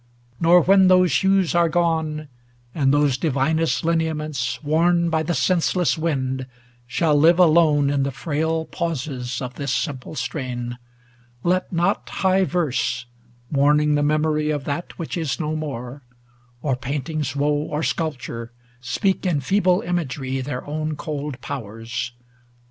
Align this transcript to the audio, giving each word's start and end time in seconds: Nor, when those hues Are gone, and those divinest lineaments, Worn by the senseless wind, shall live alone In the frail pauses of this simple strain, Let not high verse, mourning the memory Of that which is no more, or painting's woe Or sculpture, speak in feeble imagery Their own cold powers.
Nor, 0.39 0.61
when 0.61 0.87
those 0.87 1.15
hues 1.21 1.53
Are 1.53 1.69
gone, 1.69 2.27
and 2.73 2.91
those 2.91 3.19
divinest 3.19 3.85
lineaments, 3.85 4.57
Worn 4.63 5.11
by 5.11 5.21
the 5.21 5.35
senseless 5.35 5.95
wind, 5.95 6.47
shall 6.87 7.15
live 7.15 7.37
alone 7.37 7.91
In 7.91 8.01
the 8.01 8.09
frail 8.09 8.65
pauses 8.65 9.43
of 9.43 9.53
this 9.53 9.71
simple 9.71 10.15
strain, 10.15 10.79
Let 11.43 11.71
not 11.71 12.09
high 12.09 12.45
verse, 12.45 13.05
mourning 13.51 13.93
the 13.93 14.01
memory 14.01 14.49
Of 14.49 14.63
that 14.63 14.97
which 14.97 15.15
is 15.15 15.39
no 15.39 15.55
more, 15.55 16.01
or 16.63 16.75
painting's 16.75 17.35
woe 17.35 17.53
Or 17.69 17.83
sculpture, 17.83 18.51
speak 18.79 19.23
in 19.27 19.39
feeble 19.39 19.81
imagery 19.81 20.41
Their 20.41 20.65
own 20.65 20.95
cold 20.95 21.39
powers. 21.41 22.11